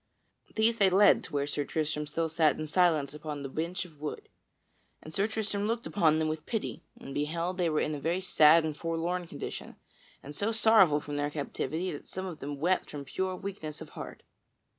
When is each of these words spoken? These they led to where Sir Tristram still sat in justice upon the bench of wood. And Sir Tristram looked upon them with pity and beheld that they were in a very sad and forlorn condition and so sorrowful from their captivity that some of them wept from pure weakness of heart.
These 0.55 0.77
they 0.77 0.89
led 0.89 1.23
to 1.25 1.31
where 1.33 1.45
Sir 1.45 1.63
Tristram 1.63 2.07
still 2.07 2.27
sat 2.27 2.57
in 2.57 2.65
justice 2.65 3.13
upon 3.13 3.43
the 3.43 3.49
bench 3.49 3.85
of 3.85 4.01
wood. 4.01 4.29
And 5.03 5.13
Sir 5.13 5.27
Tristram 5.27 5.67
looked 5.67 5.85
upon 5.85 6.17
them 6.17 6.27
with 6.27 6.47
pity 6.47 6.81
and 6.99 7.13
beheld 7.13 7.57
that 7.57 7.63
they 7.65 7.69
were 7.69 7.81
in 7.81 7.93
a 7.93 7.99
very 7.99 8.19
sad 8.19 8.63
and 8.65 8.75
forlorn 8.75 9.27
condition 9.27 9.75
and 10.23 10.35
so 10.35 10.51
sorrowful 10.51 11.01
from 11.01 11.17
their 11.17 11.29
captivity 11.29 11.91
that 11.91 12.07
some 12.07 12.25
of 12.25 12.39
them 12.39 12.59
wept 12.59 12.89
from 12.89 13.05
pure 13.05 13.35
weakness 13.35 13.79
of 13.79 13.89
heart. 13.89 14.23